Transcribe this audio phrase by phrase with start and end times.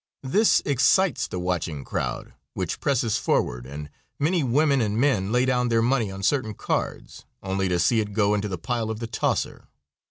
[0.23, 5.69] This excites the watching crowd, which presses forward, and many women and men lay down
[5.69, 9.05] their money on certain cards, only to see it go into the pile of the
[9.05, 9.67] "tosser."